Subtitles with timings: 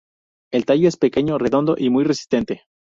[0.51, 2.63] El tallo es pequeño, redondo y muy resistente.